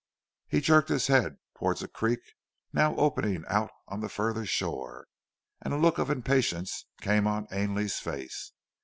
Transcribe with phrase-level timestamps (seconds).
[0.47, 2.21] He jerked his head towards a creek
[2.73, 5.05] now opening out on the further shore,
[5.61, 8.51] and a look of impatience came on Ainley's face.